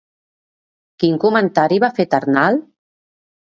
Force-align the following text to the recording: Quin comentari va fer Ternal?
Quin 1.03 1.19
comentari 1.27 1.79
va 1.85 1.93
fer 2.01 2.09
Ternal? 2.17 2.61